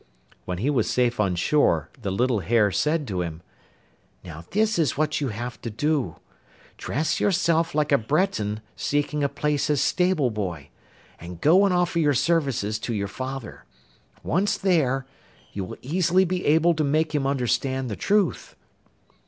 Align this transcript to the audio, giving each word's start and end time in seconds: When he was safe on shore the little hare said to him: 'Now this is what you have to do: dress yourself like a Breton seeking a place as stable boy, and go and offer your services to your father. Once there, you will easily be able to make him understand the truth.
When 0.45 0.57
he 0.57 0.71
was 0.71 0.89
safe 0.89 1.19
on 1.19 1.35
shore 1.35 1.91
the 2.01 2.09
little 2.09 2.39
hare 2.39 2.71
said 2.71 3.07
to 3.07 3.21
him: 3.21 3.43
'Now 4.23 4.45
this 4.49 4.79
is 4.79 4.97
what 4.97 5.21
you 5.21 5.27
have 5.27 5.61
to 5.61 5.69
do: 5.69 6.15
dress 6.75 7.19
yourself 7.19 7.75
like 7.75 7.91
a 7.91 7.99
Breton 7.99 8.61
seeking 8.75 9.23
a 9.23 9.29
place 9.29 9.69
as 9.69 9.79
stable 9.79 10.31
boy, 10.31 10.69
and 11.19 11.39
go 11.39 11.65
and 11.65 11.71
offer 11.71 11.99
your 11.99 12.15
services 12.15 12.79
to 12.79 12.95
your 12.95 13.07
father. 13.07 13.63
Once 14.23 14.57
there, 14.57 15.05
you 15.53 15.63
will 15.63 15.77
easily 15.83 16.25
be 16.25 16.47
able 16.47 16.73
to 16.73 16.83
make 16.83 17.13
him 17.13 17.27
understand 17.27 17.87
the 17.87 17.95
truth. 17.95 18.55